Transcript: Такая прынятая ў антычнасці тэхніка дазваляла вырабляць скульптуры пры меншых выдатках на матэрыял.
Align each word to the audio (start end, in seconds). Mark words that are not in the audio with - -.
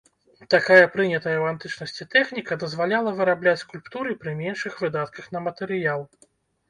Такая 0.53 0.85
прынятая 0.93 1.33
ў 1.33 1.45
антычнасці 1.55 2.07
тэхніка 2.15 2.57
дазваляла 2.65 3.13
вырабляць 3.21 3.55
скульптуры 3.65 4.17
пры 4.25 4.31
меншых 4.41 4.73
выдатках 4.85 5.25
на 5.37 5.47
матэрыял. 5.51 6.01